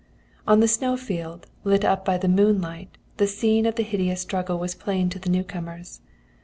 "On 0.47 0.61
the 0.61 0.67
snow 0.67 0.97
field, 0.97 1.45
lit 1.63 1.85
up 1.85 2.03
by 2.03 2.17
the 2.17 2.27
moonlight, 2.27 2.97
the 3.17 3.27
scene 3.27 3.67
of 3.67 3.75
the 3.75 3.83
hideous 3.83 4.19
struggle 4.19 4.57
was 4.57 4.73
plain 4.73 5.09
to 5.09 5.19
the 5.19 5.29
newcomers. 5.29 6.01